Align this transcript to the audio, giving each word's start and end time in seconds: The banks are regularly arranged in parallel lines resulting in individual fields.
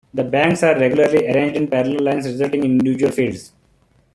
The 0.15 0.23
banks 0.23 0.63
are 0.63 0.79
regularly 0.79 1.29
arranged 1.29 1.55
in 1.55 1.67
parallel 1.67 2.05
lines 2.05 2.25
resulting 2.25 2.63
in 2.63 2.71
individual 2.71 3.11
fields. 3.11 3.51